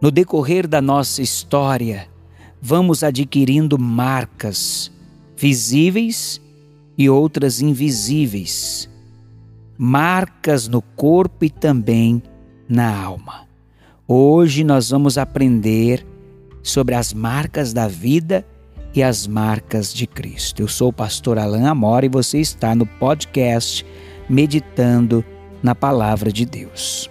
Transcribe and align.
No 0.00 0.10
decorrer 0.10 0.68
da 0.68 0.82
nossa 0.82 1.22
história, 1.22 2.06
vamos 2.60 3.02
adquirindo 3.02 3.78
marcas 3.78 4.92
visíveis 5.36 6.40
e 6.98 7.08
outras 7.08 7.62
invisíveis, 7.62 8.90
marcas 9.78 10.68
no 10.68 10.82
corpo 10.82 11.44
e 11.46 11.50
também 11.50 12.22
na 12.68 12.94
alma. 12.94 13.46
Hoje 14.06 14.64
nós 14.64 14.90
vamos 14.90 15.16
aprender 15.16 16.06
sobre 16.62 16.94
as 16.94 17.14
marcas 17.14 17.72
da 17.72 17.88
vida 17.88 18.46
e 18.94 19.02
as 19.02 19.26
marcas 19.26 19.94
de 19.94 20.06
Cristo. 20.06 20.60
Eu 20.60 20.68
sou 20.68 20.88
o 20.88 20.92
pastor 20.92 21.38
Alain 21.38 21.64
Amora 21.64 22.04
e 22.04 22.10
você 22.10 22.38
está 22.38 22.74
no 22.74 22.84
podcast 22.84 23.84
Meditando 24.28 25.24
na 25.62 25.74
Palavra 25.74 26.30
de 26.30 26.44
Deus. 26.44 27.10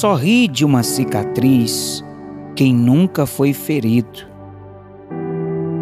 Só 0.00 0.14
ri 0.14 0.48
de 0.48 0.64
uma 0.64 0.82
cicatriz 0.82 2.02
quem 2.56 2.74
nunca 2.74 3.26
foi 3.26 3.52
ferido. 3.52 4.26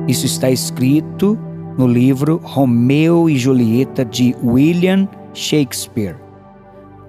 Isso 0.08 0.26
está 0.26 0.50
escrito 0.50 1.38
no 1.78 1.86
livro 1.86 2.40
Romeu 2.42 3.30
e 3.30 3.38
Julieta 3.38 4.04
de 4.04 4.34
William 4.42 5.08
Shakespeare, 5.32 6.16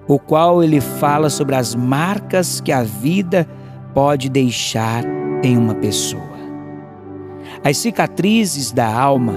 o 0.06 0.20
qual 0.20 0.62
ele 0.62 0.80
fala 0.80 1.28
sobre 1.28 1.56
as 1.56 1.74
marcas 1.74 2.60
que 2.60 2.70
a 2.70 2.84
vida 2.84 3.44
pode 3.92 4.28
deixar 4.28 5.02
em 5.42 5.58
uma 5.58 5.74
pessoa. 5.74 6.38
As 7.64 7.76
cicatrizes 7.76 8.70
da 8.70 8.86
alma 8.86 9.34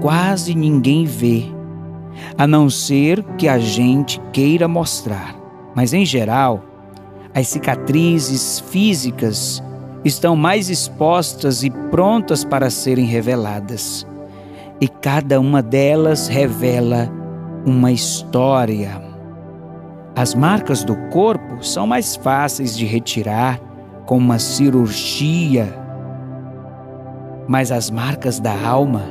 quase 0.00 0.54
ninguém 0.54 1.04
vê, 1.04 1.46
a 2.38 2.46
não 2.46 2.70
ser 2.70 3.24
que 3.36 3.48
a 3.48 3.58
gente 3.58 4.20
queira 4.32 4.68
mostrar, 4.68 5.34
mas 5.74 5.92
em 5.92 6.06
geral, 6.06 6.67
as 7.38 7.46
cicatrizes 7.46 8.58
físicas 8.58 9.62
estão 10.04 10.34
mais 10.34 10.68
expostas 10.68 11.62
e 11.62 11.70
prontas 11.70 12.42
para 12.44 12.68
serem 12.68 13.04
reveladas. 13.04 14.04
E 14.80 14.88
cada 14.88 15.38
uma 15.38 15.62
delas 15.62 16.26
revela 16.26 17.08
uma 17.64 17.92
história. 17.92 19.00
As 20.16 20.34
marcas 20.34 20.82
do 20.82 20.96
corpo 21.10 21.62
são 21.64 21.86
mais 21.86 22.16
fáceis 22.16 22.76
de 22.76 22.84
retirar 22.84 23.60
com 24.04 24.18
uma 24.18 24.40
cirurgia. 24.40 25.72
Mas 27.46 27.70
as 27.70 27.88
marcas 27.88 28.40
da 28.40 28.66
alma, 28.66 29.04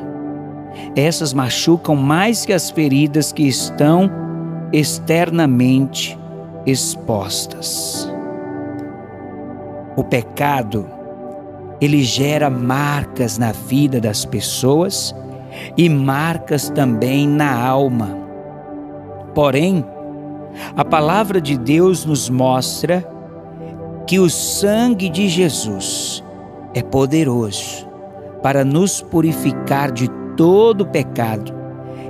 essas 0.98 1.32
machucam 1.32 1.96
mais 1.96 2.46
que 2.46 2.52
as 2.52 2.70
feridas 2.70 3.32
que 3.32 3.48
estão 3.48 4.12
externamente 4.74 6.20
expostas. 6.66 8.17
O 9.98 10.04
pecado, 10.04 10.86
ele 11.82 12.04
gera 12.04 12.52
marcas 12.52 13.40
na 13.40 13.52
vida 13.52 14.00
das 14.00 14.26
pessoas 14.26 15.14
e 15.76 15.90
marcas 15.90 16.70
também 16.70 17.28
na 17.28 17.60
alma. 17.60 18.16
Porém, 19.34 19.84
a 20.76 20.86
palavra 20.86 21.42
de 21.42 21.58
Deus 21.58 22.06
nos 22.06 22.30
mostra 22.30 23.04
que 24.06 24.20
o 24.20 24.30
sangue 24.30 25.10
de 25.10 25.28
Jesus 25.28 26.24
é 26.76 26.84
poderoso 26.84 27.90
para 28.44 28.64
nos 28.64 29.02
purificar 29.02 29.92
de 29.92 30.08
todo 30.36 30.86
pecado 30.86 31.52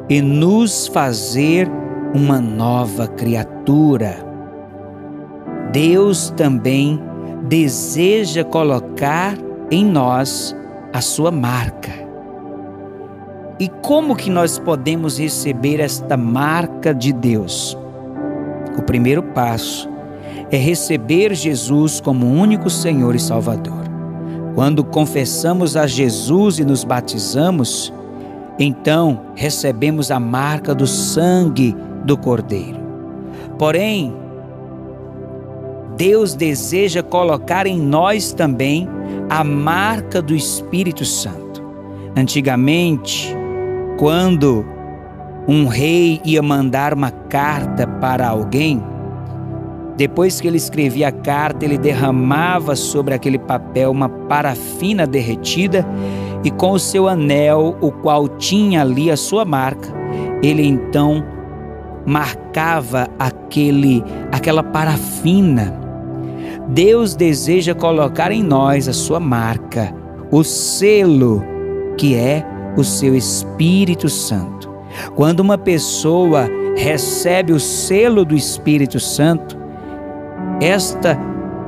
e 0.09 0.21
nos 0.21 0.87
fazer 0.87 1.71
uma 2.13 2.41
nova 2.41 3.07
criatura. 3.07 4.17
Deus 5.71 6.33
também 6.35 7.01
deseja 7.47 8.43
colocar 8.43 9.37
em 9.71 9.85
nós 9.85 10.55
a 10.93 11.01
sua 11.01 11.31
marca. 11.31 11.91
E 13.59 13.67
como 13.67 14.15
que 14.15 14.29
nós 14.29 14.59
podemos 14.59 15.19
receber 15.19 15.79
esta 15.79 16.15
marca 16.15 16.93
de 16.93 17.11
Deus? 17.11 17.77
O 18.77 18.83
primeiro 18.83 19.23
passo 19.23 19.89
é 20.51 20.57
receber 20.57 21.33
Jesus 21.33 21.99
como 21.99 22.27
único 22.27 22.69
Senhor 22.69 23.15
e 23.15 23.19
Salvador. 23.19 23.85
Quando 24.53 24.83
confessamos 24.83 25.75
a 25.75 25.87
Jesus 25.87 26.59
e 26.59 26.65
nos 26.65 26.83
batizamos, 26.83 27.93
então 28.59 29.21
recebemos 29.35 30.11
a 30.11 30.19
marca 30.19 30.73
do 30.73 30.87
sangue 30.87 31.75
do 32.05 32.17
Cordeiro. 32.17 32.79
Porém, 33.57 34.13
Deus 35.97 36.35
deseja 36.35 37.01
colocar 37.01 37.65
em 37.65 37.79
nós 37.79 38.31
também 38.31 38.87
a 39.29 39.43
marca 39.43 40.21
do 40.21 40.35
Espírito 40.35 41.03
Santo. 41.03 41.63
Antigamente, 42.15 43.35
quando 43.97 44.63
um 45.47 45.65
rei 45.65 46.21
ia 46.23 46.41
mandar 46.43 46.93
uma 46.93 47.09
carta 47.09 47.87
para 47.87 48.27
alguém, 48.27 48.81
depois 49.97 50.39
que 50.39 50.47
ele 50.47 50.57
escrevia 50.57 51.07
a 51.07 51.11
carta, 51.11 51.65
ele 51.65 51.79
derramava 51.79 52.75
sobre 52.75 53.15
aquele 53.15 53.39
papel 53.39 53.89
uma 53.89 54.07
parafina 54.07 55.07
derretida 55.07 55.83
e 56.43 56.51
com 56.51 56.73
o 56.73 56.79
seu 56.79 57.07
anel, 57.07 57.75
o 57.81 57.91
qual 57.91 58.27
tinha 58.27 58.81
ali 58.81 59.09
a 59.09 59.17
sua 59.17 59.43
marca, 59.43 59.89
ele 60.43 60.63
então 60.63 61.25
marcava 62.05 63.09
aquele 63.17 64.03
aquela 64.31 64.61
parafina 64.61 65.86
Deus 66.67 67.15
deseja 67.15 67.73
colocar 67.73 68.31
em 68.31 68.43
nós 68.43 68.87
a 68.87 68.93
sua 68.93 69.19
marca, 69.19 69.93
o 70.29 70.43
selo 70.43 71.41
que 71.97 72.15
é 72.15 72.45
o 72.75 72.83
seu 72.83 73.15
Espírito 73.15 74.09
Santo. 74.09 74.69
Quando 75.15 75.39
uma 75.39 75.57
pessoa 75.57 76.49
recebe 76.75 77.53
o 77.53 77.59
selo 77.59 78.25
do 78.25 78.35
Espírito 78.35 78.99
Santo, 78.99 79.57
esta 80.61 81.17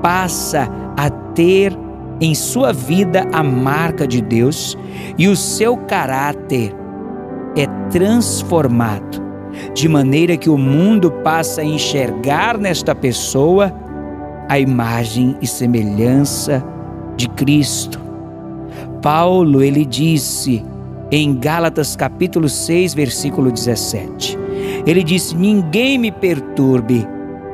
passa 0.02 0.70
a 0.98 1.10
ter 1.10 1.78
em 2.20 2.36
sua 2.36 2.74
vida 2.74 3.26
a 3.32 3.42
marca 3.42 4.06
de 4.06 4.22
Deus 4.22 4.78
e 5.18 5.28
o 5.28 5.36
seu 5.36 5.78
caráter 5.78 6.76
é 7.56 7.66
transformado, 7.90 9.22
de 9.74 9.88
maneira 9.88 10.36
que 10.36 10.50
o 10.50 10.58
mundo 10.58 11.10
passa 11.24 11.62
a 11.62 11.66
enxergar 11.66 12.58
nesta 12.58 12.94
pessoa 12.94 13.74
a 14.50 14.60
imagem 14.60 15.38
e 15.40 15.46
semelhança 15.46 16.66
de 17.16 17.30
Cristo. 17.30 18.02
Paulo, 19.00 19.62
ele 19.62 19.86
disse 19.86 20.66
em 21.12 21.36
Gálatas 21.36 21.96
capítulo 21.96 22.50
6, 22.50 22.96
versículo 22.96 23.52
17. 23.52 24.38
Ele 24.88 25.04
disse: 25.04 25.36
"Ninguém 25.36 26.00
me 26.00 26.12
perturbe, 26.12 27.08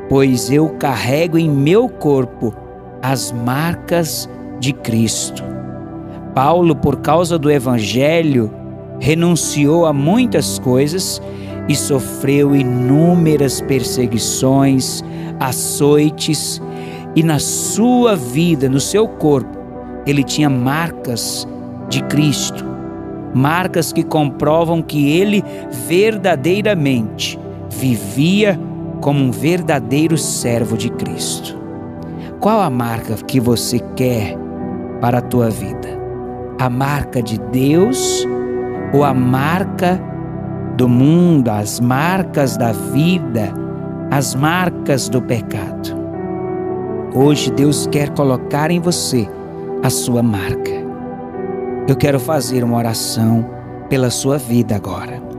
pois 0.07 0.50
eu 0.50 0.69
carrego 0.69 1.38
em 1.38 1.50
meu 1.50 1.89
corpo 1.89 2.53
as 3.02 3.31
marcas 3.31 4.29
de 4.59 4.72
Cristo." 4.72 5.43
Paulo, 6.34 6.75
por 6.75 7.02
causa 7.02 7.37
do 7.37 7.52
evangelho, 7.52 8.52
renunciou 8.99 9.85
a 9.85 9.91
muitas 9.91 10.59
coisas 10.59 11.22
e 11.67 11.75
sofreu 11.75 12.55
inúmeras 12.55 13.59
perseguições, 13.59 15.03
açoites 15.40 16.61
e 17.16 17.23
na 17.23 17.40
sua 17.40 18.16
vida, 18.16 18.67
no 18.67 18.79
seu 18.79 19.08
corpo, 19.08 19.58
ele 20.06 20.23
tinha 20.23 20.50
marcas 20.50 21.47
de 21.90 22.03
Cristo, 22.03 22.66
marcas 23.34 23.94
que 23.94 24.03
comprovam 24.03 24.82
que 24.82 25.17
ele 25.17 25.44
verdadeiramente 25.88 27.40
vivia 27.70 28.59
como 29.02 29.23
um 29.23 29.32
verdadeiro 29.32 30.17
servo 30.17 30.78
de 30.78 30.90
Cristo. 30.90 31.58
Qual 32.40 32.62
a 32.62 32.70
marca 32.70 33.16
que 33.16 33.40
você 33.40 33.79
quer 33.96 34.38
para 35.00 35.20
a 35.20 35.22
tua 35.22 35.50
vida? 35.50 35.88
A 36.59 36.70
marca 36.70 37.22
de 37.22 37.40
Deus 37.40 38.26
ou 38.94 39.03
a 39.03 39.14
marca 39.14 40.02
do 40.76 40.88
mundo, 40.88 41.50
as 41.50 41.79
marcas 41.79 42.58
da 42.58 42.72
vida, 42.72 43.53
as 44.12 44.35
marcas 44.35 45.09
do 45.09 45.22
pecado? 45.22 45.94
Hoje 47.17 47.50
Deus 47.50 47.88
quer 47.88 48.09
colocar 48.09 48.70
em 48.70 48.82
você 48.82 49.26
a 49.82 49.90
sua 49.90 50.22
marca. 50.22 50.72
Eu 51.88 51.96
quero 51.96 52.20
fazer 52.20 52.62
uma 52.62 52.76
oração 52.76 53.50
pela 53.88 54.09
sua 54.09 54.38
vida 54.38 54.76
agora. 54.76 55.34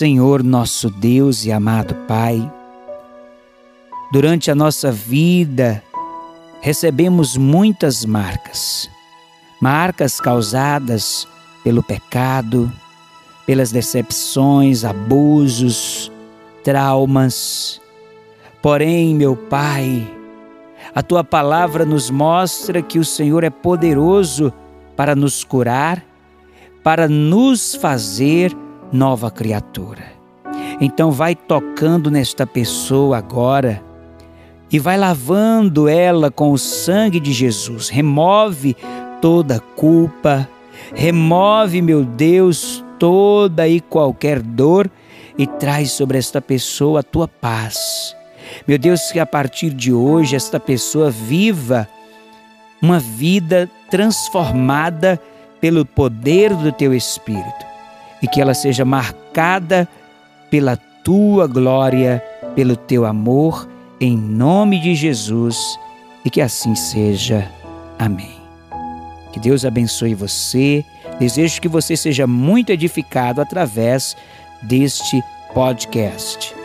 Senhor 0.00 0.42
nosso 0.42 0.88
Deus 0.88 1.44
e 1.44 1.52
amado 1.52 1.94
Pai, 2.08 2.50
durante 4.10 4.50
a 4.50 4.54
nossa 4.54 4.90
vida 4.90 5.84
recebemos 6.62 7.36
muitas 7.36 8.06
marcas, 8.06 8.90
marcas 9.60 10.18
causadas 10.18 11.28
pelo 11.62 11.82
pecado, 11.82 12.72
pelas 13.46 13.70
decepções, 13.72 14.86
abusos, 14.86 16.10
traumas. 16.64 17.78
Porém, 18.62 19.14
meu 19.14 19.36
Pai, 19.36 20.10
a 20.94 21.02
tua 21.02 21.22
palavra 21.22 21.84
nos 21.84 22.08
mostra 22.08 22.80
que 22.80 22.98
o 22.98 23.04
Senhor 23.04 23.44
é 23.44 23.50
poderoso 23.50 24.50
para 24.96 25.14
nos 25.14 25.44
curar, 25.44 26.02
para 26.82 27.06
nos 27.06 27.74
fazer 27.74 28.56
nova 28.92 29.30
criatura. 29.30 30.20
Então 30.80 31.10
vai 31.10 31.34
tocando 31.34 32.10
nesta 32.10 32.46
pessoa 32.46 33.18
agora 33.18 33.82
e 34.72 34.78
vai 34.78 34.96
lavando 34.96 35.88
ela 35.88 36.30
com 36.30 36.52
o 36.52 36.58
sangue 36.58 37.20
de 37.20 37.32
Jesus. 37.32 37.88
Remove 37.88 38.76
toda 39.20 39.60
culpa, 39.76 40.48
remove, 40.94 41.82
meu 41.82 42.04
Deus, 42.04 42.84
toda 42.98 43.68
e 43.68 43.80
qualquer 43.80 44.40
dor 44.40 44.90
e 45.36 45.46
traz 45.46 45.90
sobre 45.92 46.18
esta 46.18 46.40
pessoa 46.40 47.00
a 47.00 47.02
tua 47.02 47.28
paz. 47.28 48.16
Meu 48.66 48.78
Deus, 48.78 49.12
que 49.12 49.20
a 49.20 49.26
partir 49.26 49.70
de 49.70 49.92
hoje 49.92 50.34
esta 50.34 50.58
pessoa 50.58 51.10
viva 51.10 51.86
uma 52.82 52.98
vida 52.98 53.70
transformada 53.90 55.20
pelo 55.60 55.84
poder 55.84 56.54
do 56.54 56.72
teu 56.72 56.94
Espírito 56.94 57.69
e 58.22 58.28
que 58.28 58.40
ela 58.40 58.54
seja 58.54 58.84
marcada 58.84 59.88
pela 60.50 60.76
tua 60.76 61.46
glória, 61.46 62.22
pelo 62.54 62.76
teu 62.76 63.06
amor, 63.06 63.68
em 64.00 64.16
nome 64.16 64.80
de 64.80 64.94
Jesus, 64.94 65.56
e 66.24 66.30
que 66.30 66.40
assim 66.40 66.74
seja. 66.74 67.50
Amém. 67.98 68.40
Que 69.32 69.38
Deus 69.38 69.64
abençoe 69.64 70.14
você. 70.14 70.84
Desejo 71.18 71.60
que 71.60 71.68
você 71.68 71.96
seja 71.96 72.26
muito 72.26 72.70
edificado 72.70 73.40
através 73.40 74.16
deste 74.62 75.22
podcast. 75.54 76.59